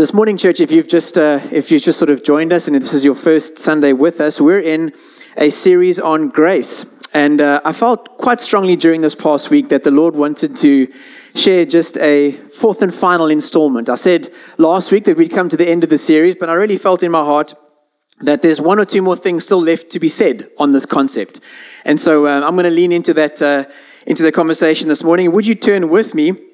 [0.00, 2.74] This morning, church, if you've just uh, if you've just sort of joined us and
[2.74, 4.94] this is your first Sunday with us, we're in
[5.36, 9.84] a series on grace, and uh, I felt quite strongly during this past week that
[9.84, 10.90] the Lord wanted to
[11.34, 13.90] share just a fourth and final installment.
[13.90, 16.54] I said last week that we'd come to the end of the series, but I
[16.54, 17.52] really felt in my heart
[18.22, 21.40] that there's one or two more things still left to be said on this concept,
[21.84, 23.66] and so uh, I'm going to lean into that uh,
[24.06, 25.30] into the conversation this morning.
[25.30, 26.49] Would you turn with me?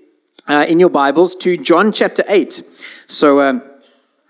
[0.48, 2.62] Uh, in your Bibles to John chapter 8.
[3.06, 3.62] So um,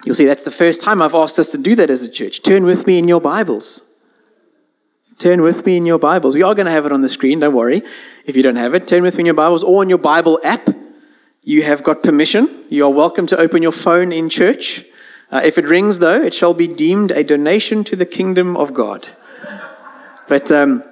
[0.04, 2.42] you'll see that's the first time I've asked us to do that as a church.
[2.42, 3.82] Turn with me in your Bibles.
[5.18, 6.34] Turn with me in your Bibles.
[6.34, 7.82] We are going to have it on the screen, don't worry
[8.26, 8.86] if you don't have it.
[8.86, 10.68] Turn with me in your Bibles or on your Bible app.
[11.42, 12.64] You have got permission.
[12.68, 14.84] You are welcome to open your phone in church.
[15.30, 18.74] Uh, if it rings, though, it shall be deemed a donation to the kingdom of
[18.74, 19.08] God.
[20.28, 20.82] But um,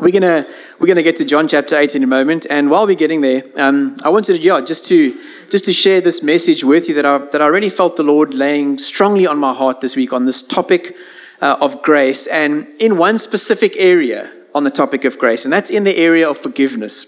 [0.00, 0.46] we're gonna
[0.78, 3.42] we're gonna get to John chapter eight in a moment, and while we're getting there,
[3.56, 5.18] um, I wanted to yeah just to
[5.50, 8.32] just to share this message with you that I that I really felt the Lord
[8.32, 10.96] laying strongly on my heart this week on this topic
[11.40, 15.70] uh, of grace, and in one specific area on the topic of grace, and that's
[15.70, 17.06] in the area of forgiveness.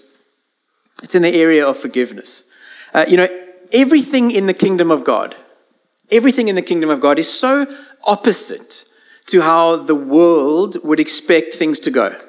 [1.01, 2.43] It's in the area of forgiveness.
[2.93, 3.27] Uh, you know,
[3.71, 5.35] everything in the kingdom of God,
[6.11, 7.65] everything in the kingdom of God is so
[8.03, 8.85] opposite
[9.27, 12.19] to how the world would expect things to go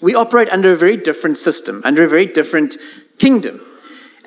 [0.00, 2.76] we operate under a very different system, under a very different
[3.18, 3.60] kingdom.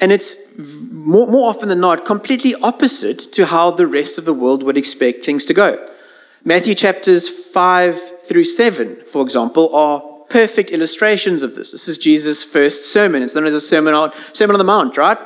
[0.01, 4.33] And it's more, more often than not completely opposite to how the rest of the
[4.33, 5.85] world would expect things to go.
[6.45, 11.71] Matthew chapters 5 through 7, for example, are perfect illustrations of this.
[11.71, 13.21] This is Jesus' first sermon.
[13.21, 15.17] It's known as a sermon on, sermon on the Mount, right?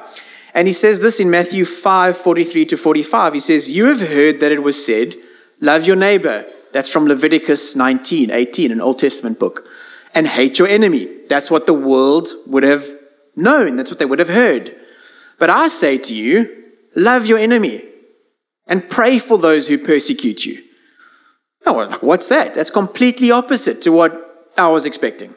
[0.55, 3.33] And he says this in Matthew 5 43 to 45.
[3.33, 5.15] He says, You have heard that it was said,
[5.59, 6.45] Love your neighbor.
[6.71, 9.67] That's from Leviticus 19, 18, an Old Testament book
[10.13, 11.07] and hate your enemy.
[11.27, 12.85] That's what the world would have
[13.35, 14.75] known, that's what they would have heard.
[15.39, 16.63] But I say to you,
[16.95, 17.83] love your enemy
[18.67, 20.63] and pray for those who persecute you.
[21.65, 22.53] Oh, what's that?
[22.53, 25.33] That's completely opposite to what I was expecting.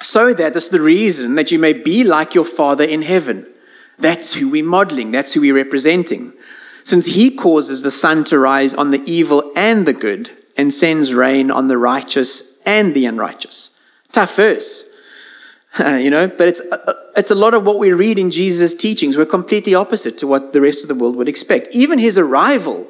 [0.00, 3.46] So that is the reason that you may be like your Father in heaven.
[3.98, 6.32] That's who we're modeling, that's who we're representing.
[6.84, 11.14] Since he causes the sun to rise on the evil and the good, and sends
[11.14, 13.70] rain on the righteous and the unrighteous.
[14.18, 14.84] Tough verse,
[15.78, 19.16] you know, but it's, uh, it's a lot of what we read in Jesus' teachings.
[19.16, 21.68] We're completely opposite to what the rest of the world would expect.
[21.70, 22.88] Even his arrival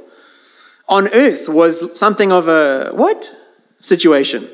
[0.88, 3.30] on earth was something of a what
[3.78, 4.48] situation?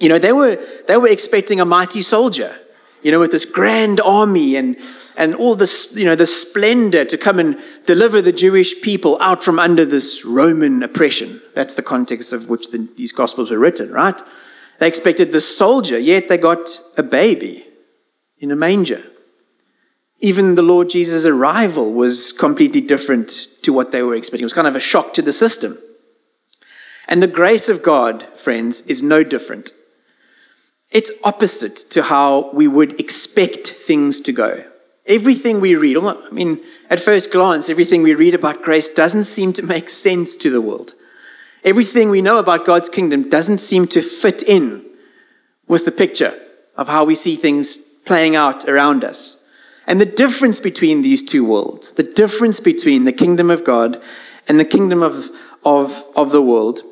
[0.00, 2.58] You know, they were, they were expecting a mighty soldier,
[3.04, 4.76] you know, with this grand army and,
[5.16, 9.44] and all this, you know, the splendor to come and deliver the Jewish people out
[9.44, 11.40] from under this Roman oppression.
[11.54, 14.20] That's the context of which the, these gospels were written, right?
[14.78, 17.64] They expected the soldier, yet they got a baby
[18.38, 19.02] in a manger.
[20.20, 24.42] Even the Lord Jesus' arrival was completely different to what they were expecting.
[24.42, 25.78] It was kind of a shock to the system.
[27.08, 29.72] And the grace of God, friends, is no different.
[30.90, 34.64] It's opposite to how we would expect things to go.
[35.06, 36.60] Everything we read, I mean,
[36.90, 40.60] at first glance, everything we read about grace doesn't seem to make sense to the
[40.60, 40.94] world.
[41.66, 44.84] Everything we know about God's kingdom doesn't seem to fit in
[45.66, 46.32] with the picture
[46.76, 49.42] of how we see things playing out around us.
[49.84, 54.00] And the difference between these two worlds, the difference between the kingdom of God
[54.48, 55.28] and the kingdom of,
[55.64, 56.82] of, of the world,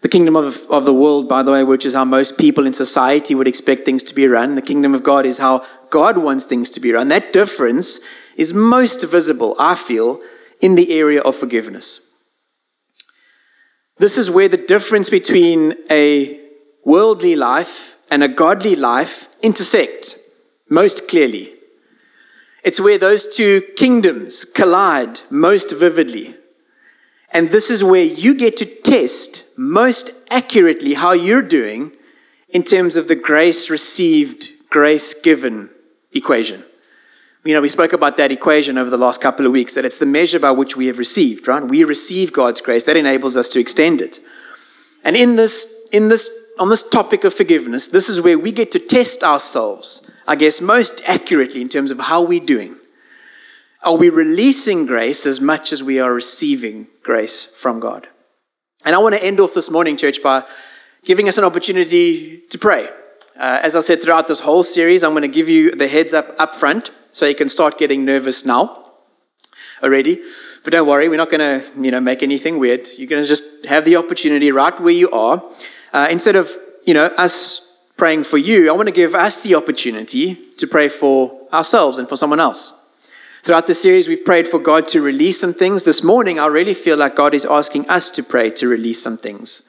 [0.00, 2.72] the kingdom of, of the world, by the way, which is how most people in
[2.72, 6.46] society would expect things to be run, the kingdom of God is how God wants
[6.46, 7.08] things to be run.
[7.08, 8.00] That difference
[8.36, 10.22] is most visible, I feel,
[10.60, 12.00] in the area of forgiveness.
[13.98, 16.40] This is where the difference between a
[16.84, 20.16] worldly life and a godly life intersect
[20.68, 21.54] most clearly.
[22.64, 26.34] It's where those two kingdoms collide most vividly.
[27.32, 31.92] And this is where you get to test most accurately how you're doing
[32.48, 35.70] in terms of the grace received, grace given
[36.12, 36.64] equation
[37.44, 39.98] you know, we spoke about that equation over the last couple of weeks that it's
[39.98, 41.62] the measure by which we have received, right?
[41.62, 42.84] We receive God's grace.
[42.84, 44.18] That enables us to extend it.
[45.04, 48.70] And in this, in this, on this topic of forgiveness, this is where we get
[48.72, 52.76] to test ourselves, I guess, most accurately in terms of how we're doing.
[53.82, 58.08] Are we releasing grace as much as we are receiving grace from God?
[58.86, 60.44] And I want to end off this morning, church, by
[61.04, 62.88] giving us an opportunity to pray.
[63.36, 66.14] Uh, as I said throughout this whole series, I'm going to give you the heads
[66.14, 68.86] up up front so you can start getting nervous now
[69.82, 70.20] already.
[70.64, 72.88] But don't worry, we're not going to, you know, make anything weird.
[72.98, 75.42] You're going to just have the opportunity right where you are.
[75.92, 76.50] Uh, instead of,
[76.84, 77.60] you know, us
[77.96, 82.08] praying for you, I want to give us the opportunity to pray for ourselves and
[82.08, 82.72] for someone else.
[83.42, 85.84] Throughout the series, we've prayed for God to release some things.
[85.84, 89.18] This morning, I really feel like God is asking us to pray to release some
[89.18, 89.62] things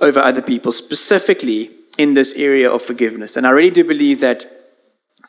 [0.00, 3.36] over other people, specifically in this area of forgiveness.
[3.36, 4.59] And I really do believe that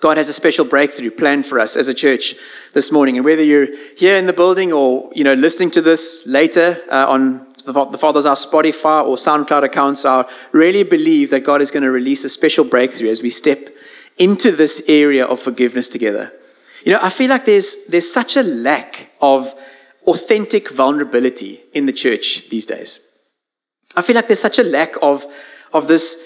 [0.02, 2.36] God has a special breakthrough planned for us as a church
[2.74, 3.18] this morning.
[3.18, 7.06] And whether you're here in the building or you know listening to this later uh,
[7.08, 11.70] on the, the Father's House Spotify or SoundCloud accounts, I really believe that God is
[11.70, 13.70] going to release a special breakthrough as we step
[14.18, 16.34] into this area of forgiveness together.
[16.84, 19.54] You know, I feel like there's, there's such a lack of
[20.08, 23.00] authentic vulnerability in the church these days.
[23.96, 25.26] I feel like there's such a lack of,
[25.74, 26.18] of this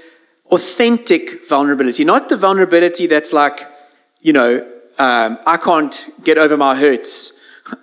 [0.51, 3.67] authentic vulnerability, not the vulnerability that's like,
[4.21, 4.65] you know,
[4.97, 7.33] um, I can't get over my hurts,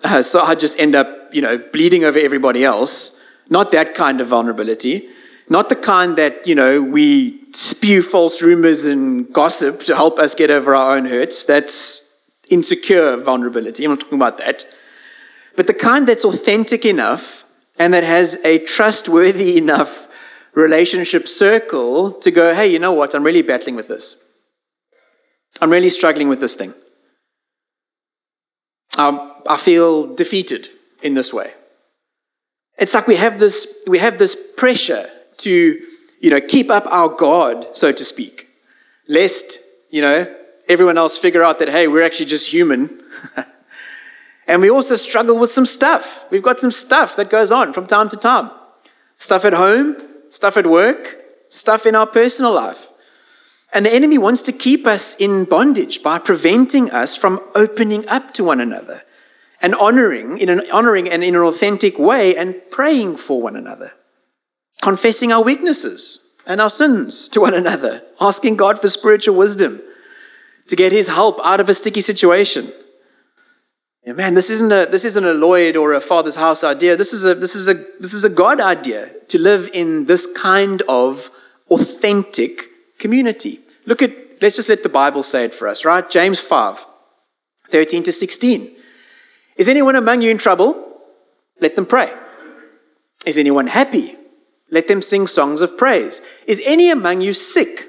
[0.04, 3.16] uh, so I just end up, you know, bleeding over everybody else.
[3.50, 5.08] Not that kind of vulnerability.
[5.48, 10.34] Not the kind that, you know, we spew false rumors and gossip to help us
[10.34, 11.44] get over our own hurts.
[11.44, 12.08] That's
[12.48, 13.84] insecure vulnerability.
[13.84, 14.64] I'm not talking about that.
[15.56, 17.44] But the kind that's authentic enough
[17.78, 20.08] and that has a trustworthy enough
[20.54, 23.14] relationship circle to go, hey, you know what?
[23.14, 24.16] I'm really battling with this.
[25.60, 26.74] I'm really struggling with this thing.
[28.98, 30.68] Um, I feel defeated
[31.02, 31.52] in this way.
[32.78, 35.08] It's like we have this, we have this pressure
[35.38, 35.80] to,
[36.20, 38.48] you know, keep up our guard, so to speak,
[39.08, 39.58] lest,
[39.90, 40.34] you know,
[40.68, 43.02] everyone else figure out that, hey, we're actually just human.
[44.46, 46.24] and we also struggle with some stuff.
[46.30, 48.50] We've got some stuff that goes on from time to time
[49.16, 49.96] stuff at home,
[50.32, 51.18] stuff at work,
[51.50, 52.88] stuff in our personal life.
[53.74, 58.32] And the enemy wants to keep us in bondage by preventing us from opening up
[58.34, 59.02] to one another
[59.60, 63.92] and honoring in an honoring and in an authentic way and praying for one another.
[64.80, 69.82] Confessing our weaknesses and our sins to one another, asking God for spiritual wisdom
[70.68, 72.72] to get his help out of a sticky situation.
[74.04, 76.96] Man, this isn't a this isn't a Lloyd or a father's house idea.
[76.96, 80.26] This is a this is a this is a God idea to live in this
[80.36, 81.30] kind of
[81.70, 82.64] authentic
[82.98, 83.60] community.
[83.86, 84.10] Look at
[84.42, 86.08] let's just let the Bible say it for us, right?
[86.10, 86.84] James 5,
[87.68, 88.76] 13 to 16.
[89.56, 90.98] Is anyone among you in trouble?
[91.60, 92.12] Let them pray.
[93.24, 94.16] Is anyone happy?
[94.68, 96.20] Let them sing songs of praise.
[96.46, 97.86] Is any among you sick?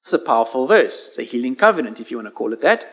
[0.00, 1.08] It's a powerful verse.
[1.08, 2.92] It's a healing covenant, if you want to call it that.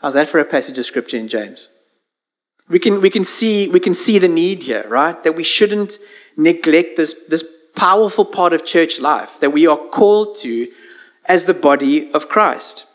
[0.00, 1.68] How's that for a passage of scripture in James?
[2.68, 5.22] We can, we can, see, we can see the need here, right?
[5.22, 5.98] That we shouldn't
[6.36, 7.44] neglect this, this
[7.76, 10.68] powerful part of church life that we are called to
[11.26, 12.86] as the body of Christ.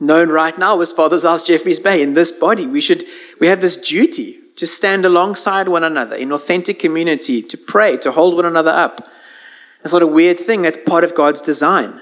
[0.00, 2.02] Known right now as Father's House Jeffreys Bay.
[2.02, 3.04] In this body, we should
[3.40, 8.12] we have this duty to stand alongside one another in authentic community, to pray, to
[8.12, 9.08] hold one another up.
[9.82, 12.00] It's not a weird thing, that's part of God's design.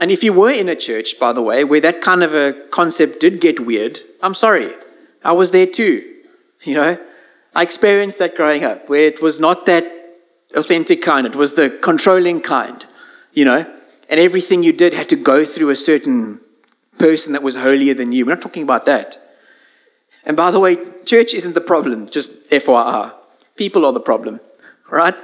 [0.00, 2.54] And if you were in a church, by the way, where that kind of a
[2.70, 4.70] concept did get weird, I'm sorry.
[5.24, 6.08] I was there too.
[6.64, 6.96] You know,
[7.56, 9.84] I experienced that growing up, where it was not that
[10.54, 12.86] authentic kind, it was the controlling kind,
[13.32, 13.66] you know,
[14.08, 16.40] and everything you did had to go through a certain
[16.98, 18.24] person that was holier than you.
[18.24, 19.16] We're not talking about that.
[20.24, 23.12] And by the way, church isn't the problem, just FYI.
[23.56, 24.40] People are the problem,
[24.88, 25.20] right?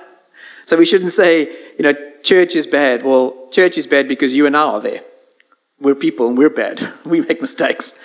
[0.68, 1.48] So we shouldn't say,
[1.78, 3.02] you know, church is bad.
[3.02, 5.00] Well, church is bad because you and I are there.
[5.80, 6.92] We're people and we're bad.
[7.06, 7.98] We make mistakes.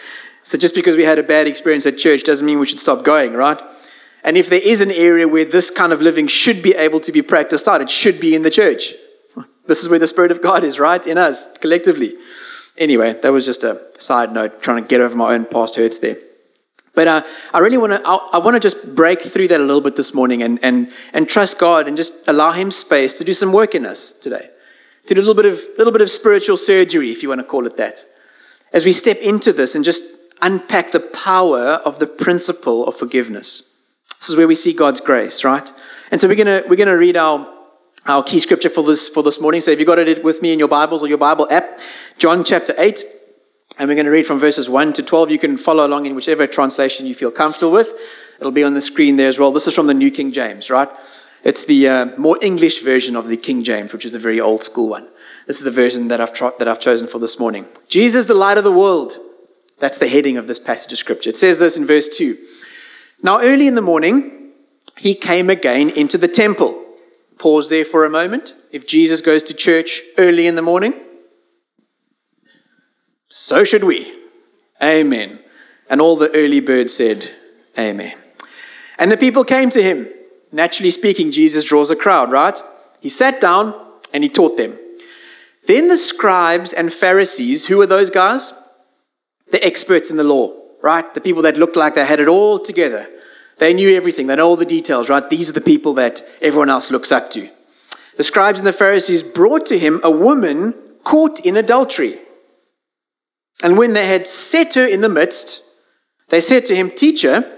[0.44, 3.04] So just because we had a bad experience at church doesn't mean we should stop
[3.04, 3.60] going, right?
[4.24, 7.12] And if there is an area where this kind of living should be able to
[7.12, 8.94] be practiced out, it should be in the church.
[9.68, 11.06] This is where the Spirit of God is, right?
[11.06, 12.16] In us, collectively.
[12.78, 16.00] Anyway, that was just a side note, trying to get over my own past hurts
[16.00, 16.18] there.
[16.96, 17.24] But uh,
[17.54, 19.96] I really want to, I, I want to just break through that a little bit
[19.96, 23.52] this morning and, and, and trust God and just allow Him space to do some
[23.52, 24.50] work in us today.
[25.08, 27.48] To do a little bit of, little bit of spiritual surgery, if you want to
[27.48, 28.06] call it that.
[28.72, 30.04] As we step into this and just
[30.42, 33.64] unpack the power of the principle of forgiveness.
[34.20, 35.70] This is where we see God's grace, right?
[36.12, 37.48] And so we're going to, we're going to read our,
[38.06, 39.62] our key scripture for this, for this morning.
[39.62, 41.80] So if you got it with me in your Bibles or your Bible app,
[42.18, 43.04] John chapter 8.
[43.80, 45.32] And we're going to read from verses 1 to 12.
[45.32, 47.92] You can follow along in whichever translation you feel comfortable with.
[48.40, 49.52] It'll be on the screen there as well.
[49.52, 50.90] This is from the New King James, right?
[51.44, 54.64] It's the uh, more English version of the King James, which is the very old
[54.64, 55.08] school one.
[55.48, 57.66] This is the version that I've, that I've chosen for this morning.
[57.90, 59.18] Jesus, the light of the world.
[59.80, 61.32] That's the heading of this passage of scripture.
[61.32, 62.38] It says this in verse 2.
[63.22, 64.52] Now, early in the morning,
[64.98, 66.82] he came again into the temple.
[67.38, 68.54] Pause there for a moment.
[68.72, 70.94] If Jesus goes to church early in the morning,
[73.36, 74.14] so should we.
[74.80, 75.40] Amen.
[75.90, 77.32] And all the early birds said,
[77.76, 78.16] Amen.
[79.00, 80.08] And the people came to him.
[80.52, 82.56] Naturally speaking, Jesus draws a crowd, right?
[83.02, 83.74] He sat down
[84.14, 84.78] and he taught them.
[85.66, 88.54] Then the scribes and Pharisees, who were those guys?
[89.52, 91.12] The experts in the law, right?
[91.16, 93.10] The people that looked like they had it all together.
[93.58, 95.28] They knew everything, they know all the details, right?
[95.28, 97.50] These are the people that everyone else looks up to.
[98.16, 102.20] The scribes and the Pharisees brought to him a woman caught in adultery.
[103.62, 105.62] And when they had set her in the midst,
[106.30, 107.50] they said to him, Teacher,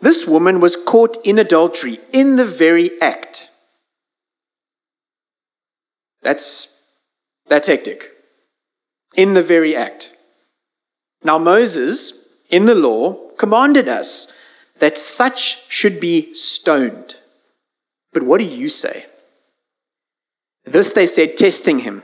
[0.00, 3.48] this woman was caught in adultery in the very act.
[6.22, 6.76] That's,
[7.46, 8.10] that's hectic.
[9.16, 10.12] In the very act.
[11.24, 12.12] Now, Moses,
[12.50, 14.32] in the law, commanded us
[14.78, 17.16] that such should be stoned.
[18.12, 19.06] But what do you say?
[20.64, 22.02] This they said, testing him,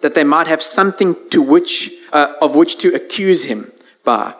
[0.00, 3.72] that they might have something to which, uh, of which to accuse him
[4.04, 4.34] by.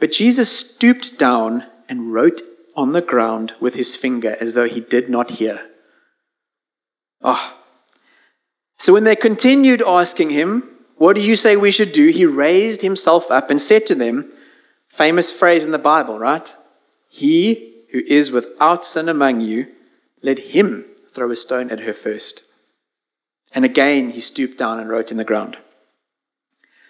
[0.00, 2.40] But Jesus stooped down and wrote
[2.76, 5.66] on the ground with his finger as though he did not hear.
[7.22, 7.54] Ah.
[7.54, 7.54] Oh.
[8.78, 10.62] So when they continued asking him,
[10.96, 12.08] What do you say we should do?
[12.08, 14.30] he raised himself up and said to them,
[14.88, 16.54] famous phrase in the Bible, right?
[17.08, 19.68] He who is without sin among you,
[20.22, 22.42] let him throw a stone at her first.
[23.58, 25.56] And again he stooped down and wrote in the ground.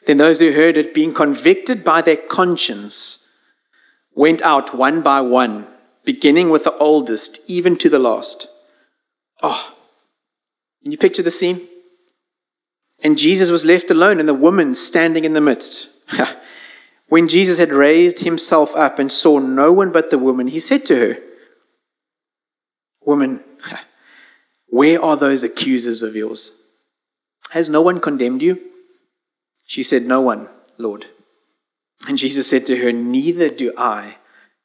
[0.06, 3.26] Then those who heard it, being convicted by their conscience,
[4.14, 5.66] went out one by one,
[6.04, 8.48] beginning with the oldest, even to the last.
[9.42, 9.74] Oh,
[10.82, 11.66] can you picture the scene?
[13.02, 15.88] And Jesus was left alone, and the woman standing in the midst.
[17.08, 20.84] when Jesus had raised himself up and saw no one but the woman, he said
[20.84, 21.18] to her,
[23.06, 23.42] Woman,
[24.68, 26.52] where are those accusers of yours?
[27.50, 28.60] Has no one condemned you?
[29.66, 31.06] She said, No one, Lord.
[32.06, 34.16] And Jesus said to her, Neither do I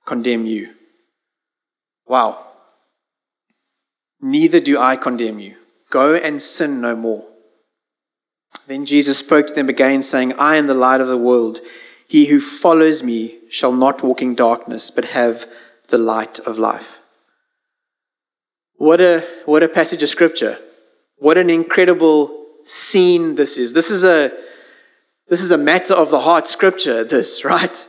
[0.05, 0.73] condemn you.
[2.07, 2.47] Wow.
[4.21, 5.57] Neither do I condemn you.
[5.89, 7.25] Go and sin no more.
[8.67, 11.59] Then Jesus spoke to them again, saying, I am the light of the world.
[12.07, 15.45] He who follows me shall not walk in darkness, but have
[15.89, 16.99] the light of life.
[18.77, 20.57] What a, what a passage of scripture.
[21.17, 23.73] What an incredible scene this is.
[23.73, 24.31] This is a,
[25.27, 27.85] this is a matter of the heart scripture, this, right?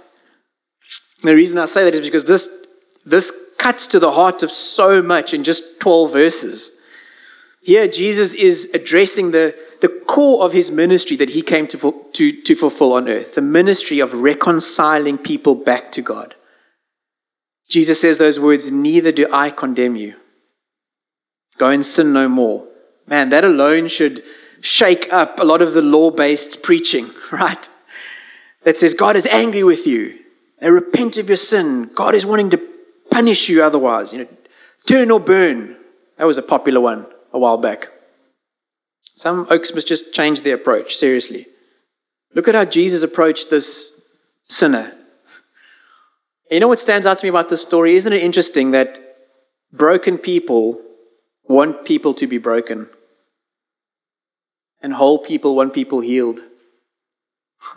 [1.22, 2.48] The reason I say that is because this,
[3.06, 6.70] this cuts to the heart of so much in just 12 verses.
[7.62, 12.42] Here, Jesus is addressing the, the core of his ministry that he came to, to,
[12.42, 16.34] to fulfill on earth the ministry of reconciling people back to God.
[17.68, 20.16] Jesus says those words, Neither do I condemn you.
[21.56, 22.66] Go and sin no more.
[23.06, 24.22] Man, that alone should
[24.64, 27.68] shake up a lot of the law based preaching, right?
[28.64, 30.18] That says God is angry with you.
[30.60, 31.90] And repent of your sin.
[31.94, 32.60] God is wanting to
[33.10, 34.14] punish you otherwise.
[34.14, 34.28] You know,
[34.86, 35.76] turn or burn.
[36.16, 37.88] That was a popular one a while back.
[39.14, 41.46] Some oaks must just change their approach, seriously.
[42.34, 43.90] Look at how Jesus approached this
[44.48, 44.94] sinner.
[46.50, 47.96] You know what stands out to me about this story?
[47.96, 48.98] Isn't it interesting that
[49.72, 50.80] broken people
[51.46, 52.88] want people to be broken,
[54.84, 56.40] and whole people want people healed?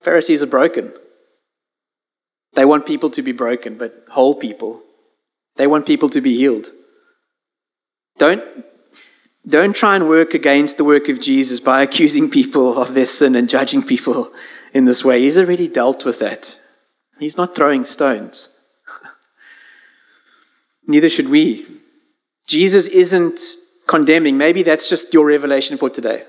[0.00, 0.94] Pharisees are broken.
[2.54, 4.80] They want people to be broken, but whole people,
[5.56, 6.70] they want people to be healed.
[8.16, 8.42] Don't,
[9.46, 13.36] don't try and work against the work of Jesus by accusing people of their sin
[13.36, 14.32] and judging people
[14.72, 15.20] in this way.
[15.20, 16.58] He's already dealt with that.
[17.18, 18.48] He's not throwing stones.
[20.86, 21.66] Neither should we.
[22.46, 23.38] Jesus isn't
[23.86, 24.36] condemning.
[24.36, 26.24] Maybe that's just your revelation for today.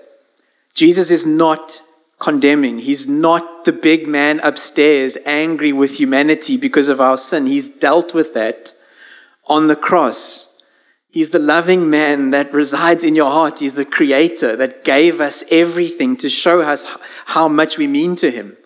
[0.73, 1.81] Jesus is not
[2.19, 2.79] condemning.
[2.79, 7.47] He's not the big man upstairs angry with humanity because of our sin.
[7.47, 8.73] He's dealt with that
[9.47, 10.49] on the cross.
[11.11, 13.59] He's the loving man that resides in your heart.
[13.59, 16.87] He's the creator that gave us everything to show us
[17.25, 18.57] how much we mean to him.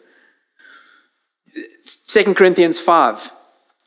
[2.08, 3.32] 2 Corinthians 5.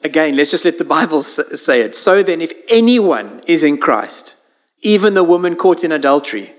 [0.03, 1.95] Again, let's just let the Bible say it.
[1.95, 4.35] So then, if anyone is in Christ,
[4.83, 6.53] even the woman caught in adultery,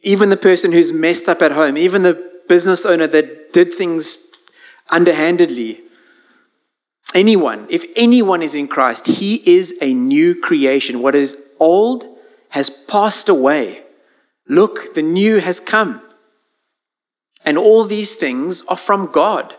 [0.00, 4.18] even the person who's messed up at home, even the business owner that did things
[4.90, 5.80] underhandedly,
[7.14, 11.00] anyone, if anyone is in Christ, he is a new creation.
[11.00, 12.04] What is old
[12.50, 13.82] has passed away.
[14.46, 16.02] Look, the new has come.
[17.44, 19.56] And all these things are from God,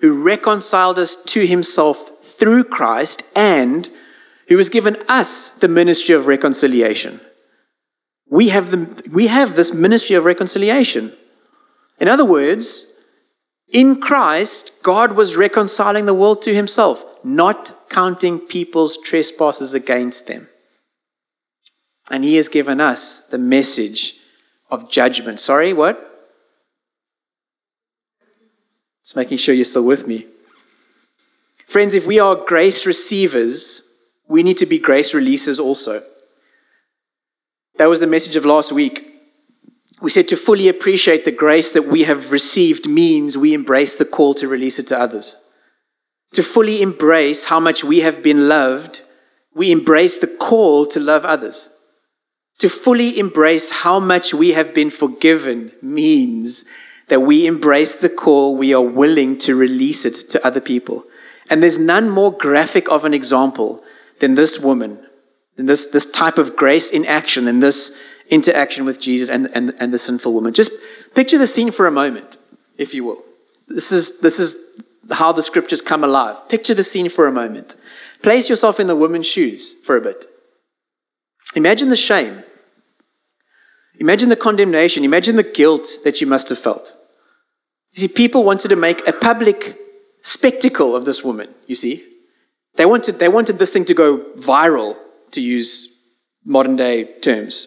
[0.00, 3.90] who reconciled us to himself through Christ and
[4.48, 7.20] who has given us the ministry of reconciliation.
[8.30, 11.12] We have, the, we have this ministry of reconciliation.
[11.98, 12.92] In other words,
[13.68, 20.48] in Christ, God was reconciling the world to himself, not counting people's trespasses against them.
[22.10, 24.14] And he has given us the message
[24.70, 25.40] of judgment.
[25.40, 26.04] Sorry, what?
[29.02, 30.26] Just making sure you're still with me.
[31.66, 33.82] Friends, if we are grace receivers,
[34.28, 36.02] we need to be grace releases also.
[37.76, 39.04] That was the message of last week.
[40.00, 44.04] We said to fully appreciate the grace that we have received means we embrace the
[44.04, 45.36] call to release it to others.
[46.34, 49.00] To fully embrace how much we have been loved,
[49.54, 51.70] we embrace the call to love others.
[52.58, 56.64] To fully embrace how much we have been forgiven means
[57.08, 61.04] that we embrace the call, we are willing to release it to other people.
[61.48, 63.82] And there's none more graphic of an example
[64.20, 65.04] than this woman,
[65.56, 67.98] than this, this type of grace in action, than this
[68.28, 70.52] interaction with Jesus and, and, and the sinful woman.
[70.52, 70.70] Just
[71.14, 72.36] picture the scene for a moment,
[72.76, 73.22] if you will.
[73.68, 74.56] This is, this is
[75.10, 76.48] how the scriptures come alive.
[76.48, 77.74] Picture the scene for a moment.
[78.22, 80.26] Place yourself in the woman's shoes for a bit.
[81.54, 82.42] Imagine the shame.
[83.98, 85.04] Imagine the condemnation.
[85.04, 86.92] Imagine the guilt that you must have felt.
[87.94, 89.78] You see, people wanted to make a public
[90.22, 92.04] spectacle of this woman, you see.
[92.78, 94.96] They wanted, they wanted this thing to go viral,
[95.32, 95.88] to use
[96.44, 97.66] modern day terms.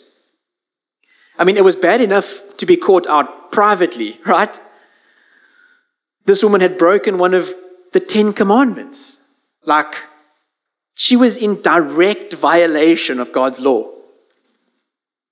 [1.38, 4.58] I mean, it was bad enough to be caught out privately, right?
[6.24, 7.54] This woman had broken one of
[7.92, 9.20] the Ten Commandments.
[9.66, 9.96] Like,
[10.94, 13.92] she was in direct violation of God's law.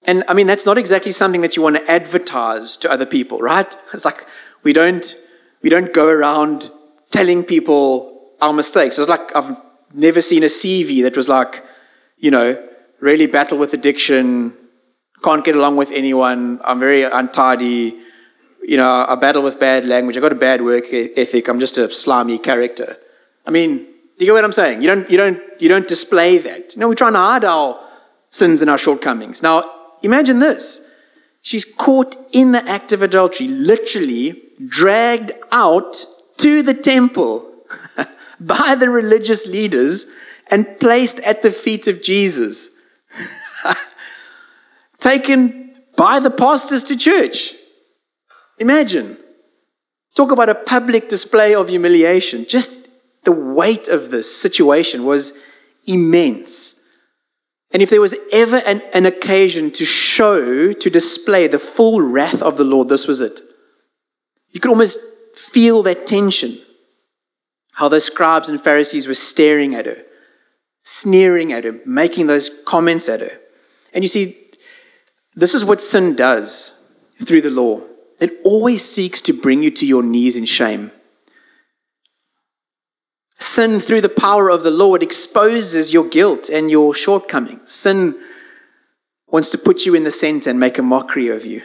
[0.03, 3.39] And I mean, that's not exactly something that you want to advertise to other people,
[3.39, 3.73] right?
[3.93, 4.27] It's like
[4.61, 5.15] we don't,
[5.61, 6.69] we don't go around
[7.11, 8.99] telling people our mistakes.
[8.99, 11.63] It's like I've never seen a CV that was like,
[12.17, 12.61] you know,
[12.99, 14.55] really battle with addiction,
[15.23, 17.97] can't get along with anyone, I'm very untidy,
[18.61, 21.77] you know, I battle with bad language, I've got a bad work ethic, I'm just
[21.77, 22.97] a slimy character.
[23.45, 24.81] I mean, do you get what I'm saying?
[24.81, 26.75] You don't, you don't, you don't display that.
[26.75, 27.79] You know, we're trying to hide our
[28.29, 29.41] sins and our shortcomings.
[29.41, 29.71] Now,
[30.01, 30.81] imagine this.
[31.41, 36.05] She's caught in the act of adultery, literally dragged out
[36.37, 37.49] to the temple
[38.39, 40.05] by the religious leaders
[40.51, 42.69] and placed at the feet of Jesus.
[44.99, 47.53] Taken by the pastors to church.
[48.57, 49.17] Imagine.
[50.15, 52.45] Talk about a public display of humiliation.
[52.47, 52.87] Just
[53.23, 55.33] the weight of this situation was
[55.85, 56.75] immense.
[57.71, 62.41] And if there was ever an, an, occasion to show, to display the full wrath
[62.41, 63.41] of the Lord, this was it.
[64.51, 64.97] You could almost
[65.35, 66.59] feel that tension.
[67.79, 70.03] How those scribes and Pharisees were staring at her,
[70.81, 73.31] sneering at her, making those comments at her.
[73.93, 74.35] And you see,
[75.33, 76.73] this is what sin does
[77.23, 77.79] through the law.
[78.19, 80.91] It always seeks to bring you to your knees in shame.
[83.37, 87.71] Sin, through the power of the Lord, exposes your guilt and your shortcomings.
[87.71, 88.19] Sin
[89.29, 91.61] wants to put you in the center and make a mockery of you.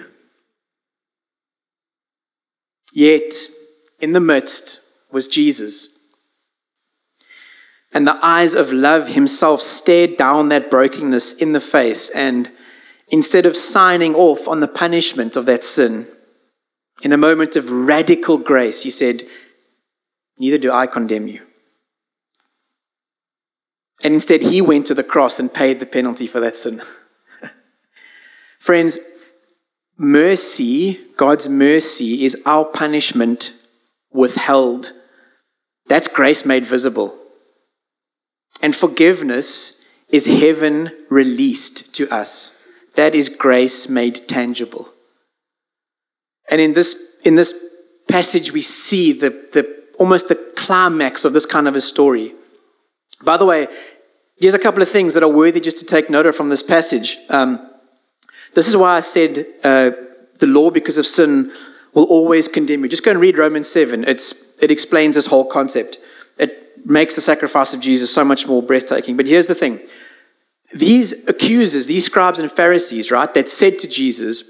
[2.92, 3.34] Yet,
[3.98, 4.78] in the midst
[5.10, 5.88] was Jesus.
[7.94, 12.10] And the eyes of love himself stared down that brokenness in the face.
[12.10, 12.50] And
[13.08, 16.08] instead of signing off on the punishment of that sin,
[17.02, 19.22] in a moment of radical grace, he said,
[20.38, 21.42] Neither do I condemn you.
[24.02, 26.82] And instead, he went to the cross and paid the penalty for that sin.
[28.58, 28.98] Friends,
[29.96, 33.52] mercy, God's mercy, is our punishment
[34.10, 34.90] withheld.
[35.86, 37.16] That's grace made visible.
[38.62, 42.56] And forgiveness is heaven released to us.
[42.94, 44.88] That is grace made tangible.
[46.48, 47.54] And in this, in this
[48.08, 52.34] passage, we see the, the, almost the climax of this kind of a story.
[53.24, 53.66] By the way,
[54.38, 56.62] here's a couple of things that are worthy just to take note of from this
[56.62, 57.16] passage.
[57.28, 57.70] Um,
[58.54, 59.90] this is why I said uh,
[60.38, 61.52] the law, because of sin,
[61.92, 62.88] will always condemn you.
[62.88, 64.04] Just go and read Romans 7.
[64.04, 65.98] It's, it explains this whole concept.
[66.84, 69.16] Makes the sacrifice of Jesus so much more breathtaking.
[69.16, 69.80] But here's the thing
[70.72, 74.42] these accusers, these scribes and Pharisees, right, that said to Jesus,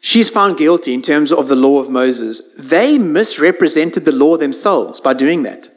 [0.00, 5.00] she's found guilty in terms of the law of Moses, they misrepresented the law themselves
[5.00, 5.68] by doing that.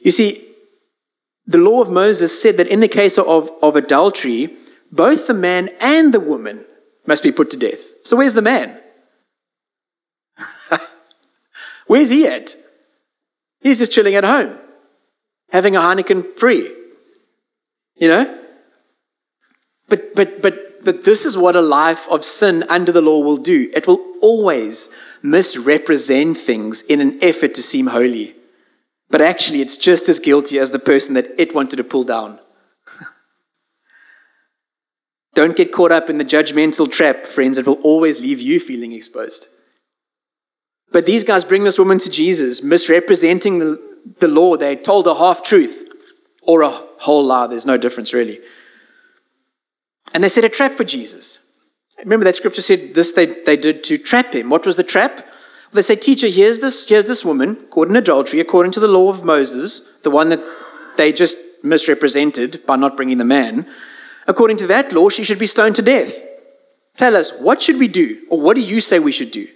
[0.00, 0.46] You see,
[1.46, 4.56] the law of Moses said that in the case of, of adultery,
[4.92, 6.64] both the man and the woman
[7.06, 8.06] must be put to death.
[8.06, 8.78] So where's the man?
[11.86, 12.54] Where's he at?
[13.60, 14.56] He's just chilling at home,
[15.52, 16.74] having a Heineken free.
[17.96, 18.38] You know?
[19.88, 23.36] But, but, but, but this is what a life of sin under the law will
[23.36, 23.70] do.
[23.74, 24.88] It will always
[25.22, 28.34] misrepresent things in an effort to seem holy.
[29.10, 32.38] But actually, it's just as guilty as the person that it wanted to pull down.
[35.34, 37.58] Don't get caught up in the judgmental trap, friends.
[37.58, 39.48] It will always leave you feeling exposed.
[40.92, 44.56] But these guys bring this woman to Jesus, misrepresenting the, the law.
[44.56, 45.88] They told a half truth
[46.42, 47.46] or a whole lie.
[47.46, 48.40] There's no difference, really.
[50.12, 51.38] And they set a trap for Jesus.
[51.98, 54.50] Remember that scripture said this they, they did to trap him.
[54.50, 55.26] What was the trap?
[55.72, 59.08] They say, Teacher, here's this, here's this woman caught in adultery according to the law
[59.08, 60.40] of Moses, the one that
[60.96, 63.66] they just misrepresented by not bringing the man.
[64.26, 66.24] According to that law, she should be stoned to death.
[66.96, 68.22] Tell us, what should we do?
[68.30, 69.48] Or what do you say we should do?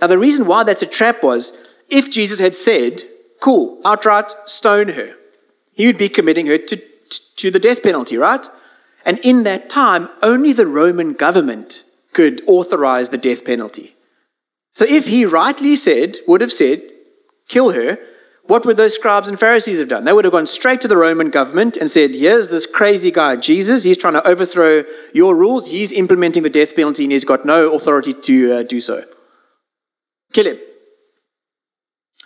[0.00, 1.52] Now, the reason why that's a trap was
[1.88, 3.02] if Jesus had said,
[3.42, 5.16] Cool, outright stone her,
[5.72, 6.80] he would be committing her to,
[7.38, 8.46] to the death penalty, right?
[9.04, 13.96] And in that time, only the Roman government could authorize the death penalty.
[14.74, 16.82] So if he rightly said, would have said,
[17.48, 17.98] kill her,
[18.44, 20.04] what would those scribes and Pharisees have done?
[20.04, 23.34] They would have gone straight to the Roman government and said, Here's this crazy guy,
[23.34, 23.82] Jesus.
[23.82, 25.66] He's trying to overthrow your rules.
[25.66, 29.04] He's implementing the death penalty and he's got no authority to uh, do so.
[30.32, 30.58] Kill him.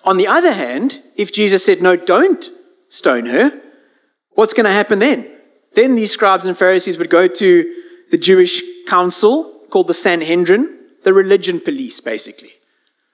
[0.07, 2.49] On the other hand, if Jesus said, No, don't
[2.89, 3.61] stone her,
[4.31, 5.29] what's going to happen then?
[5.75, 7.75] Then these scribes and Pharisees would go to
[8.11, 12.53] the Jewish council called the Sanhedrin the religion police, basically.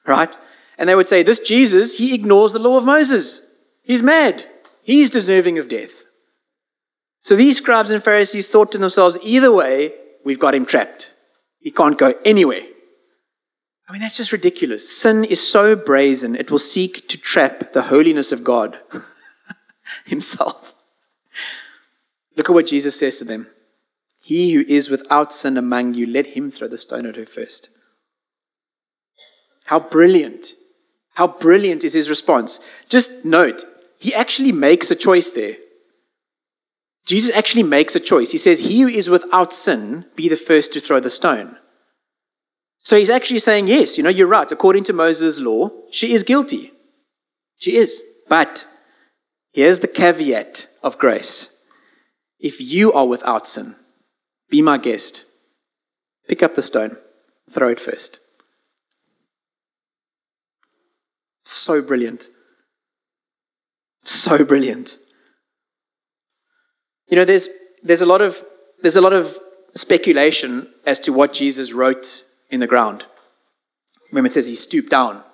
[0.07, 0.37] Right?
[0.79, 3.41] And they would say, This Jesus, he ignores the law of Moses.
[3.83, 4.47] He's mad.
[4.83, 6.05] He's deserving of death.
[7.23, 11.11] So these scribes and Pharisees thought to themselves, either way, we've got him trapped.
[11.61, 12.63] He can't go anywhere.
[13.93, 14.91] I mean, that's just ridiculous.
[14.91, 18.79] Sin is so brazen, it will seek to trap the holiness of God
[20.07, 20.75] himself.
[22.35, 23.49] Look at what Jesus says to them
[24.23, 27.69] He who is without sin among you, let him throw the stone at her first.
[29.67, 30.55] How brilliant.
[31.17, 32.61] How brilliant is his response.
[32.89, 33.63] Just note,
[33.99, 35.57] he actually makes a choice there.
[37.05, 38.31] Jesus actually makes a choice.
[38.31, 41.59] He says, He who is without sin, be the first to throw the stone.
[42.83, 44.51] So he's actually saying, Yes, you know, you're right.
[44.51, 46.73] According to Moses' law, she is guilty.
[47.59, 48.03] She is.
[48.29, 48.65] But
[49.53, 51.49] here's the caveat of grace
[52.41, 53.77] if you are without sin,
[54.51, 55.25] be my guest.
[56.29, 56.97] Pick up the stone,
[57.51, 58.19] throw it first.
[61.45, 62.27] So brilliant.
[64.05, 64.97] So brilliant.
[67.09, 67.49] You know, there's,
[67.83, 68.43] there's, a lot of,
[68.81, 69.37] there's a lot of
[69.75, 73.05] speculation as to what Jesus wrote in the ground.
[74.11, 75.25] Remember, it says he stooped down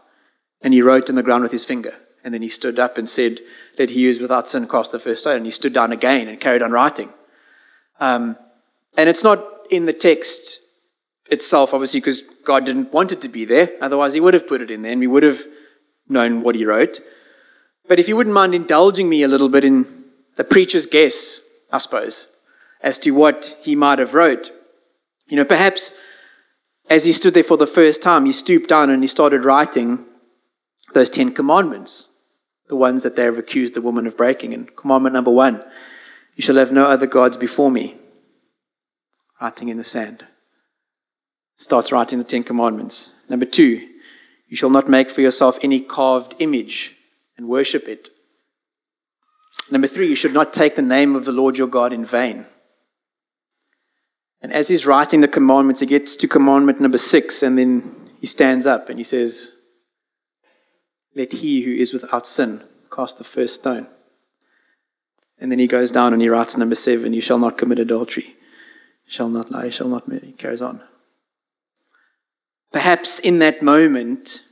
[0.63, 1.93] and he wrote in the ground with his finger.
[2.25, 3.41] And then he stood up and said,
[3.79, 5.37] Let he is without sin cast the first stone.
[5.37, 7.11] And he stood down again and carried on writing.
[8.01, 8.37] Um,
[8.97, 10.59] and it's not in the text
[11.31, 13.71] itself, obviously, because God didn't want it to be there.
[13.81, 15.45] Otherwise, he would have put it in there and we would have
[16.09, 17.01] known what he wrote.
[17.87, 20.05] But if you wouldn't mind indulging me a little bit in
[20.37, 21.41] the preacher's guess,
[21.73, 22.27] I suppose,
[22.81, 24.51] as to what he might have wrote.
[25.27, 25.93] You know, perhaps
[26.91, 30.05] as he stood there for the first time, he stooped down and he started writing
[30.95, 32.07] those Ten Commandments,
[32.69, 34.55] the ones that they have accused the woman of breaking.
[34.55, 35.63] And commandment number one
[36.35, 37.97] you shall have no other gods before me.
[39.41, 40.25] Writing in the sand.
[41.57, 43.11] Starts writing the Ten Commandments.
[43.29, 43.89] Number two,
[44.47, 46.95] you shall not make for yourself any carved image
[47.37, 48.11] and worship it.
[49.71, 52.47] Number three, you should not take the name of the Lord your God in vain.
[54.41, 58.27] And as he's writing the commandments, he gets to commandment number six, and then he
[58.27, 59.51] stands up and he says,
[61.15, 63.89] Let he who is without sin cast the first stone.
[65.41, 68.37] And then he goes down and he writes number seven, You shall not commit adultery,
[69.07, 70.27] shall not lie, shall not murder.
[70.27, 70.83] He carries on.
[72.73, 74.43] Perhaps in that moment,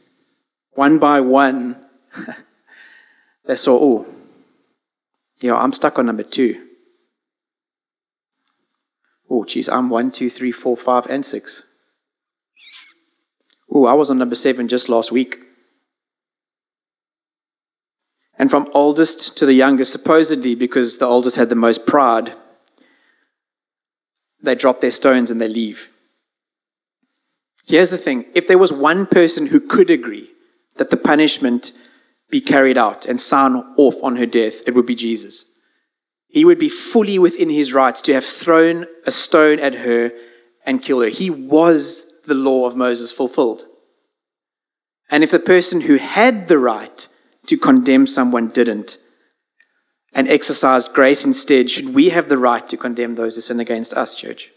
[0.73, 1.77] one by one,
[3.45, 4.07] they saw, oh,
[5.41, 6.66] yeah, I'm stuck on number two.
[9.29, 11.63] Oh, geez, I'm one, two, three, four, five, and six.
[13.71, 15.37] Oh, I was on number seven just last week.
[18.39, 22.35] And from oldest to the youngest, supposedly because the oldest had the most pride,
[24.43, 25.89] they drop their stones and they leave.
[27.65, 30.31] Here's the thing if there was one person who could agree
[30.77, 31.73] that the punishment
[32.31, 35.45] be carried out and sign off on her death, it would be Jesus.
[36.29, 40.13] He would be fully within his rights to have thrown a stone at her
[40.65, 41.09] and kill her.
[41.09, 43.65] He was the law of Moses fulfilled.
[45.09, 47.07] And if the person who had the right
[47.47, 48.99] to condemn someone didn't
[50.13, 53.95] and exercised grace instead, should we have the right to condemn those who sin against
[53.95, 54.51] us, church?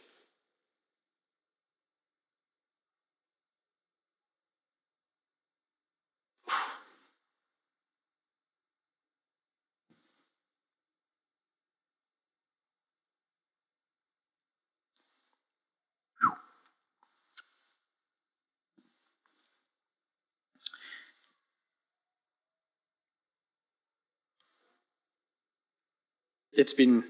[26.59, 27.05] It's been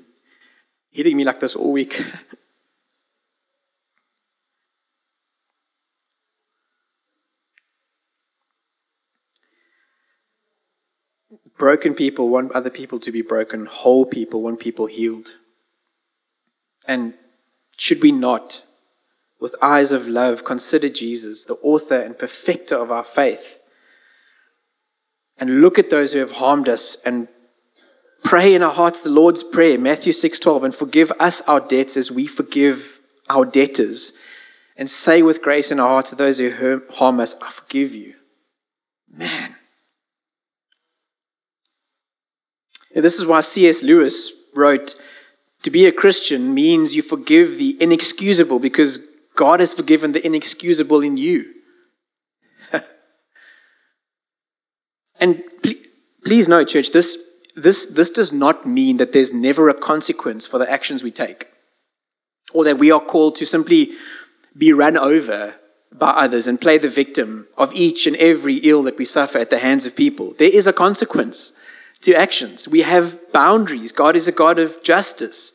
[0.92, 2.06] hitting me like this all week.
[11.58, 15.32] broken people want other people to be broken, whole people want people healed.
[16.88, 17.16] And
[17.76, 18.64] should we not,
[19.40, 23.60] with eyes of love, consider Jesus, the author and perfecter of our faith,
[25.38, 27.28] and look at those who have harmed us and
[28.24, 32.12] pray in our hearts the Lord's Prayer, Matthew 6:12, and forgive us our debts as
[32.12, 34.14] we forgive our debtors,
[34.78, 38.16] and say with grace in our hearts to those who harm us, I forgive you.
[39.10, 39.56] Man.
[42.96, 43.84] And this is why C.S.
[43.84, 44.96] Lewis wrote,
[45.64, 49.00] to be a Christian means you forgive the inexcusable because
[49.36, 51.54] God has forgiven the inexcusable in you.
[55.20, 55.88] and please,
[56.24, 57.18] please know, church, this
[57.64, 61.48] this, this does not mean that there's never a consequence for the actions we take,
[62.54, 63.92] or that we are called to simply
[64.58, 65.56] be run over
[65.92, 69.50] by others and play the victim of each and every ill that we suffer at
[69.50, 70.34] the hands of people.
[70.38, 71.52] There is a consequence
[72.02, 72.68] to actions.
[72.68, 73.92] We have boundaries.
[73.92, 75.54] God is a God of justice.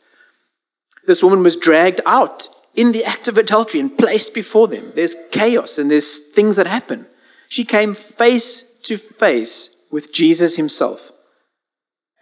[1.07, 4.91] This woman was dragged out in the act of adultery and placed before them.
[4.95, 7.07] There's chaos and there's things that happen.
[7.47, 11.11] She came face to face with Jesus himself.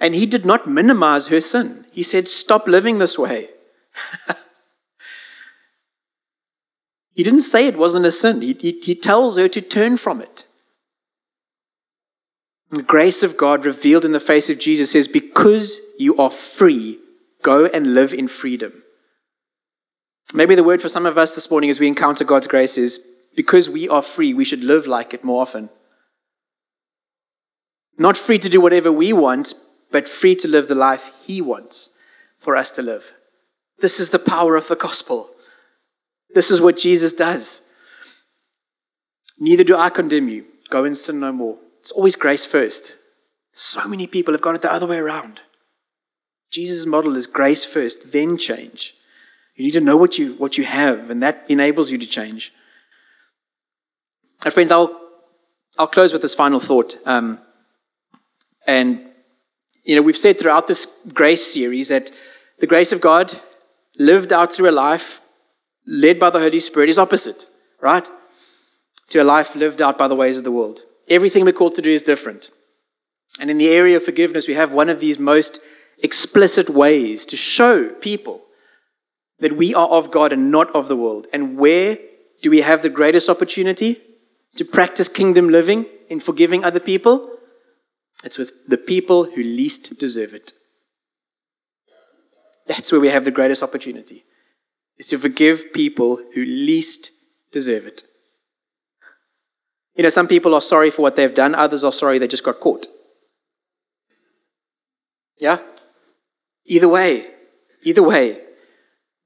[0.03, 1.85] And he did not minimize her sin.
[1.93, 3.47] He said, Stop living this way.
[7.15, 10.19] he didn't say it wasn't a sin, he, he, he tells her to turn from
[10.19, 10.43] it.
[12.69, 16.99] The grace of God revealed in the face of Jesus says, Because you are free,
[17.41, 18.83] go and live in freedom.
[20.33, 22.99] Maybe the word for some of us this morning as we encounter God's grace is
[23.37, 25.69] because we are free, we should live like it more often.
[27.97, 29.53] Not free to do whatever we want,
[29.93, 31.91] but free to live the life He wants
[32.39, 33.13] for us to live.
[33.79, 35.29] This is the power of the gospel.
[36.33, 37.61] This is what Jesus does.
[39.39, 40.45] Neither do I condemn you.
[40.69, 41.57] Go and sin no more.
[41.79, 42.95] It's always grace first.
[43.51, 45.41] So many people have got it the other way around.
[46.51, 48.95] Jesus' model is grace first, then change.
[49.55, 52.51] You need to know what you, what you have, and that enables you to change.
[54.43, 54.99] And friends, I'll,
[55.77, 56.95] I'll close with this final thought.
[57.05, 57.39] Um,
[58.65, 59.12] and
[59.83, 62.11] you know, we've said throughout this grace series that
[62.59, 63.39] the grace of God
[63.99, 65.21] lived out through a life
[65.85, 67.45] led by the Holy Spirit is opposite,
[67.81, 68.07] right?
[69.09, 70.81] To a life lived out by the ways of the world.
[71.09, 72.49] Everything we're called to do is different.
[73.39, 75.59] And in the area of forgiveness, we have one of these most
[76.01, 78.41] explicit ways to show people
[79.39, 81.27] that we are of God and not of the world.
[81.33, 81.97] And where
[82.41, 83.99] do we have the greatest opportunity
[84.55, 87.32] to practice kingdom living in forgiving other people?
[88.23, 90.53] It's with the people who least deserve it.
[92.67, 94.23] That's where we have the greatest opportunity,
[94.97, 97.11] is to forgive people who least
[97.51, 98.03] deserve it.
[99.95, 102.43] You know, some people are sorry for what they've done, others are sorry they just
[102.43, 102.87] got caught.
[105.37, 105.59] Yeah?
[106.65, 107.27] Either way,
[107.83, 108.39] either way,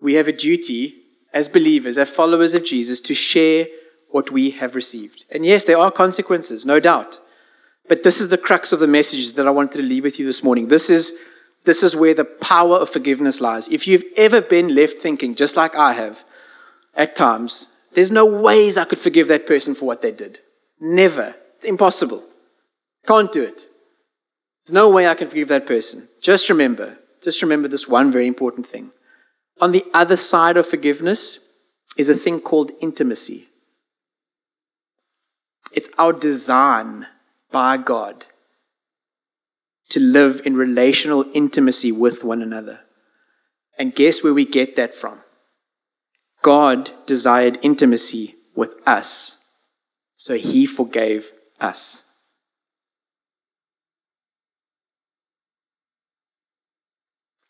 [0.01, 0.95] we have a duty
[1.33, 3.67] as believers, as followers of Jesus, to share
[4.09, 5.25] what we have received.
[5.31, 7.19] And yes, there are consequences, no doubt.
[7.87, 10.25] But this is the crux of the message that I wanted to leave with you
[10.25, 10.67] this morning.
[10.67, 11.13] This is,
[11.63, 13.69] this is where the power of forgiveness lies.
[13.69, 16.25] If you've ever been left thinking, just like I have
[16.95, 20.39] at times, there's no ways I could forgive that person for what they did.
[20.79, 21.35] Never.
[21.55, 22.23] It's impossible.
[23.05, 23.67] Can't do it.
[24.65, 26.09] There's no way I can forgive that person.
[26.21, 28.91] Just remember, just remember this one very important thing.
[29.61, 31.39] On the other side of forgiveness
[31.95, 33.47] is a thing called intimacy.
[35.71, 37.07] It's our design
[37.51, 38.25] by God
[39.89, 42.81] to live in relational intimacy with one another.
[43.77, 45.19] And guess where we get that from?
[46.41, 49.37] God desired intimacy with us,
[50.15, 52.03] so he forgave us.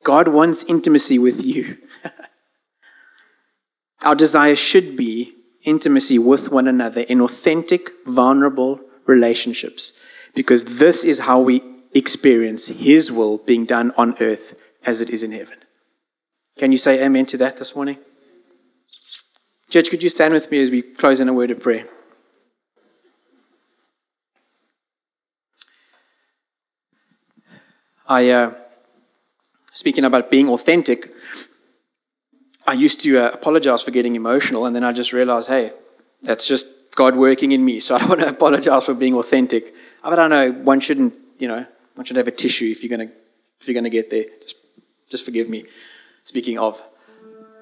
[0.04, 1.78] God wants intimacy with you.
[4.04, 5.34] Our desire should be
[5.64, 9.94] intimacy with one another in authentic, vulnerable relationships,
[10.36, 15.24] because this is how we experience His will being done on earth as it is
[15.24, 15.58] in heaven.
[16.58, 17.98] Can you say amen to that this morning?
[19.70, 21.88] Church, could you stand with me as we close in a word of prayer?
[28.08, 28.54] I, uh,
[29.74, 31.12] speaking about being authentic,
[32.66, 35.74] I used to uh, apologize for getting emotional, and then I just realized, hey,
[36.22, 36.66] that's just
[36.98, 37.80] God working in me.
[37.80, 39.74] So I don't want to apologize for being authentic.
[40.04, 43.12] I don't know one shouldn't, you know, one should have a tissue if you're gonna
[43.62, 44.26] if you're gonna get there.
[44.42, 44.56] Just,
[45.10, 45.66] just forgive me.
[46.24, 46.84] Speaking of,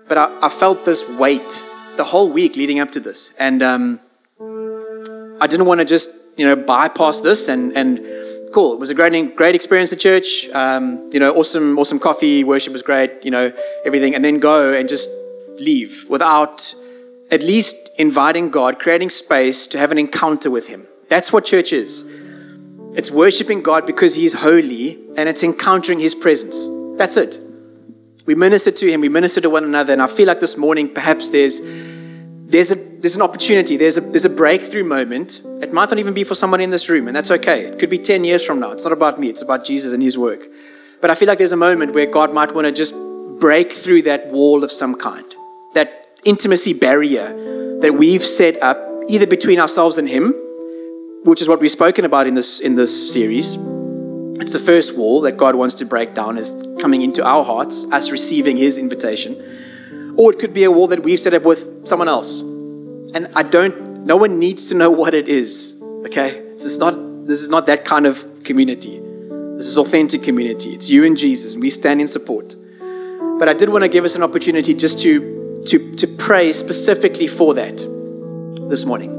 [0.08, 1.62] but I, I felt this weight
[1.98, 4.00] the whole week leading up to this, and um,
[5.42, 8.00] I didn't want to just you know bypass this and and
[8.54, 8.74] cool.
[8.74, 10.48] It was a great, great experience at church.
[10.54, 12.46] Um, you know, awesome, awesome coffee.
[12.46, 13.12] Worship was great.
[13.26, 13.52] You know,
[13.86, 15.10] everything, and then go and just
[15.60, 16.74] leave without
[17.32, 20.86] at least inviting God, creating space to have an encounter with Him.
[21.10, 22.04] That's what church is.
[22.96, 26.68] It's worshiping God because He's holy, and it's encountering His presence.
[26.98, 27.40] That's it.
[28.26, 29.02] We minister to Him.
[29.02, 31.62] We minister to one another, and I feel like this morning, perhaps there's
[32.48, 35.42] there's, a, there's an opportunity, there's a, there's a breakthrough moment.
[35.62, 37.66] It might not even be for someone in this room, and that's okay.
[37.66, 38.72] It could be 10 years from now.
[38.72, 40.46] It's not about me, it's about Jesus and His work.
[41.02, 42.94] But I feel like there's a moment where God might want to just
[43.40, 45.35] break through that wall of some kind,
[46.26, 50.34] intimacy barrier that we've set up either between ourselves and Him,
[51.24, 53.56] which is what we've spoken about in this, in this series.
[54.40, 57.86] It's the first wall that God wants to break down, is coming into our hearts,
[57.92, 60.14] us receiving His invitation.
[60.18, 62.40] Or it could be a wall that we've set up with someone else.
[62.42, 66.42] And I don't, no one needs to know what it is, okay?
[66.54, 66.94] This is not,
[67.28, 69.00] this is not that kind of community.
[69.58, 70.74] This is authentic community.
[70.74, 72.56] It's you and Jesus, and we stand in support.
[73.40, 75.35] But I did want to give us an opportunity just to,
[75.66, 77.78] to, to pray specifically for that
[78.70, 79.16] this morning.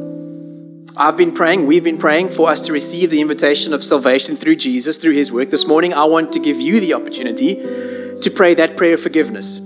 [0.97, 4.57] I've been praying, we've been praying for us to receive the invitation of salvation through
[4.57, 5.51] Jesus, through his work.
[5.51, 9.61] This morning, I want to give you the opportunity to pray that prayer of forgiveness.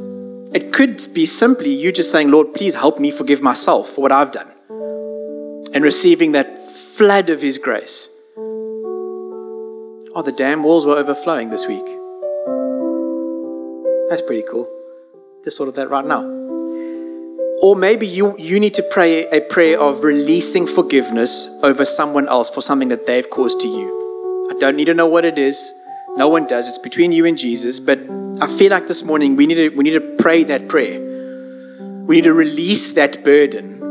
[0.52, 4.10] It could be simply you just saying, Lord, please help me forgive myself for what
[4.10, 4.50] I've done.
[5.72, 8.08] And receiving that flood of His grace.
[10.12, 11.86] Oh, the dam walls were overflowing this week.
[14.08, 14.68] That's pretty cool.
[15.44, 16.39] Just thought of that right now.
[17.62, 22.48] Or maybe you, you need to pray a prayer of releasing forgiveness over someone else
[22.48, 24.48] for something that they've caused to you.
[24.50, 25.70] I don't need to know what it is.
[26.16, 26.68] No one does.
[26.68, 27.78] It's between you and Jesus.
[27.78, 27.98] But
[28.40, 30.98] I feel like this morning we need to, we need to pray that prayer.
[32.06, 33.82] We need to release that burden.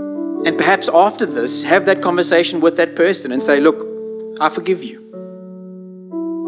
[0.47, 3.85] And perhaps after this, have that conversation with that person and say, Look,
[4.41, 4.97] I forgive you.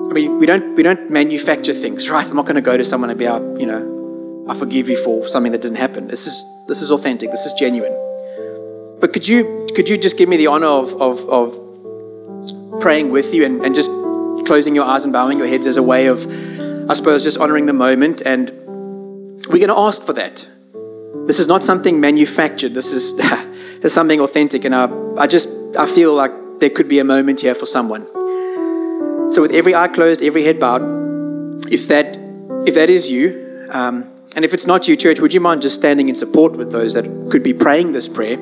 [0.09, 2.27] I mean, we don't, we don't manufacture things, right?
[2.27, 4.00] I'm not going to go to someone and be, like, you know,
[4.51, 6.07] I forgive you for something that didn't happen.
[6.07, 7.31] This is, this is authentic.
[7.31, 7.93] This is genuine.
[8.99, 13.33] But could you, could you just give me the honor of, of, of praying with
[13.33, 13.89] you and, and just
[14.45, 16.27] closing your eyes and bowing your heads as a way of,
[16.89, 18.23] I suppose, just honoring the moment.
[18.25, 18.49] And
[19.47, 20.45] we're going to ask for that.
[21.27, 22.73] This is not something manufactured.
[22.73, 24.65] This is, this is something authentic.
[24.65, 25.47] And I, I just,
[25.79, 28.05] I feel like there could be a moment here for someone.
[29.31, 30.81] So with every eye closed, every head bowed,
[31.71, 32.17] if that,
[32.67, 35.75] if that is you, um, and if it's not you, church, would you mind just
[35.75, 38.37] standing in support with those that could be praying this prayer?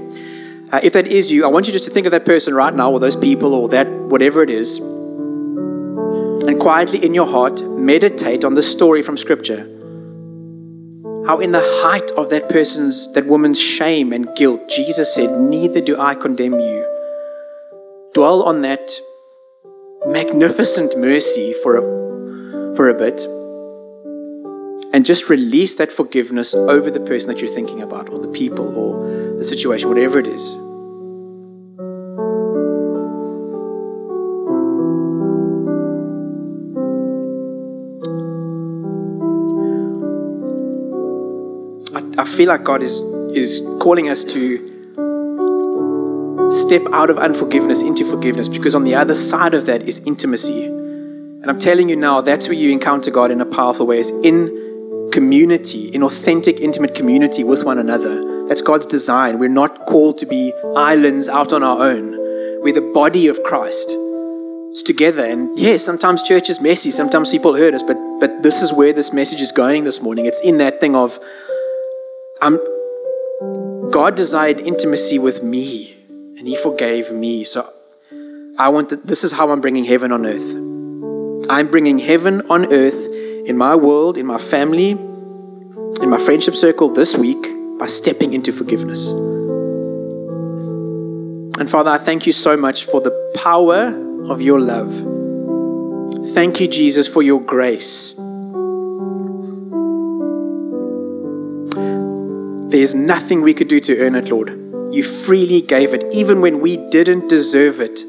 [0.72, 2.74] Uh, if that is you, I want you just to think of that person right
[2.74, 8.44] now, or those people, or that whatever it is, and quietly in your heart meditate
[8.44, 9.62] on the story from Scripture.
[11.26, 15.82] How, in the height of that person's, that woman's shame and guilt, Jesus said, Neither
[15.82, 16.86] do I condemn you.
[18.14, 18.92] Dwell on that
[20.06, 23.26] magnificent mercy for a, for a bit
[24.92, 28.68] and just release that forgiveness over the person that you're thinking about, or the people,
[28.76, 30.56] or the situation, whatever it is.
[42.18, 43.00] I feel like God is,
[43.34, 44.78] is calling us to
[46.52, 50.66] step out of unforgiveness into forgiveness because on the other side of that is intimacy.
[50.66, 54.10] And I'm telling you now, that's where you encounter God in a powerful way, is
[54.10, 54.69] in
[55.12, 58.48] community, in authentic, intimate community with one another.
[58.48, 59.40] That's God's design.
[59.40, 62.12] We're not called to be islands out on our own.
[62.62, 63.94] We're the body of Christ.
[64.72, 65.26] It's together.
[65.26, 68.92] And yes, sometimes church is messy, sometimes people hurt us, but but this is where
[68.92, 70.26] this message is going this morning.
[70.26, 71.20] It's in that thing of
[72.42, 72.60] I'm,
[73.92, 75.96] God desired intimacy with me
[76.38, 77.44] and He forgave me.
[77.46, 77.72] So
[78.58, 79.08] I want that.
[79.08, 80.54] This is how I'm bringing heaven on earth.
[81.50, 83.09] I'm bringing heaven on earth
[83.50, 87.48] in my world, in my family, in my friendship circle this week
[87.80, 89.10] by stepping into forgiveness.
[91.60, 93.88] And Father, I thank you so much for the power
[94.30, 94.94] of your love.
[96.36, 98.14] Thank you, Jesus, for your grace.
[102.70, 104.50] There's nothing we could do to earn it, Lord.
[104.94, 108.04] You freely gave it, even when we didn't deserve it.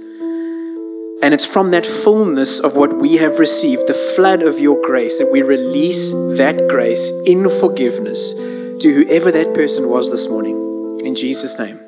[1.22, 5.18] And it's from that fullness of what we have received, the flood of your grace,
[5.18, 10.98] that we release that grace in forgiveness to whoever that person was this morning.
[11.04, 11.78] In Jesus' name.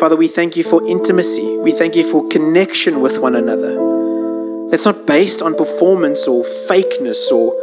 [0.00, 1.58] Father, we thank you for intimacy.
[1.58, 4.68] We thank you for connection with one another.
[4.70, 7.54] That's not based on performance or fakeness, or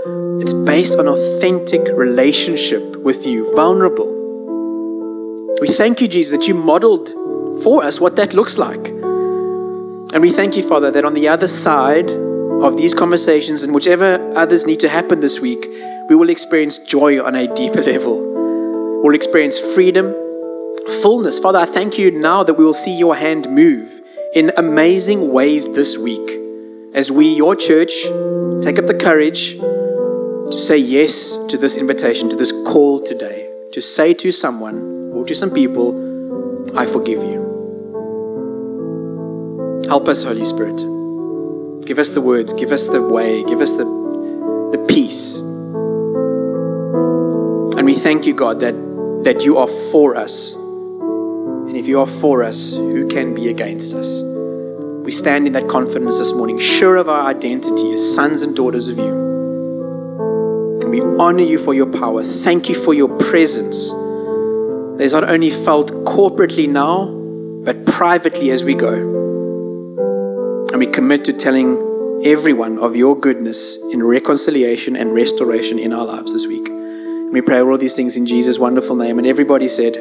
[0.42, 4.14] it's based on authentic relationship with you, vulnerable.
[5.60, 7.10] We thank you, Jesus, that you modeled
[7.64, 8.94] for us what that looks like.
[10.14, 14.16] And we thank you, Father, that on the other side of these conversations and whichever
[14.38, 15.68] others need to happen this week,
[16.10, 19.02] we will experience joy on a deeper level.
[19.04, 20.16] We'll experience freedom,
[21.02, 21.38] fullness.
[21.40, 24.02] Father, I thank you now that we will see your hand move
[24.34, 26.40] in amazing ways this week
[26.94, 27.92] as we, your church,
[28.64, 33.82] take up the courage to say yes to this invitation, to this call today, to
[33.82, 37.47] say to someone or to some people, I forgive you.
[39.88, 40.78] Help us, Holy Spirit.
[41.86, 45.38] Give us the words, give us the way, give us the, the peace.
[47.78, 48.76] And we thank you, God, that,
[49.24, 50.52] that you are for us.
[50.52, 54.22] And if you are for us, who can be against us?
[54.22, 58.90] We stand in that confidence this morning, sure of our identity as sons and daughters
[58.90, 59.14] of you.
[60.82, 62.24] And we honor you for your power.
[62.24, 63.92] Thank you for your presence.
[63.92, 67.06] That is not only felt corporately now,
[67.64, 69.27] but privately as we go.
[70.78, 76.06] And we commit to telling everyone of your goodness in reconciliation and restoration in our
[76.06, 76.68] lives this week.
[76.68, 79.18] And we pray all these things in Jesus' wonderful name.
[79.18, 79.98] And everybody said,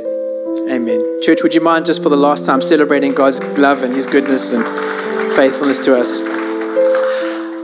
[0.68, 1.22] Amen.
[1.22, 4.53] Church, would you mind just for the last time celebrating God's love and His goodness
[4.53, 4.66] and
[5.35, 6.36] faithfulness to us?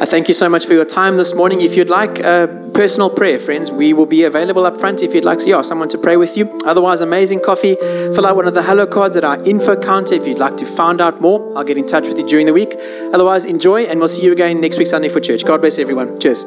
[0.02, 1.60] I thank you so much for your time this morning.
[1.60, 5.24] If you'd like a personal prayer, friends, we will be available up front if you'd
[5.24, 6.58] like yeah, someone to pray with you.
[6.66, 7.76] Otherwise, amazing coffee.
[7.76, 10.66] Fill out one of the hello cards at our info counter if you'd like to
[10.66, 11.56] find out more.
[11.56, 12.74] I'll get in touch with you during the week.
[13.14, 15.44] Otherwise, enjoy, and we'll see you again next week, Sunday for church.
[15.44, 16.18] God bless everyone.
[16.18, 16.44] Cheers.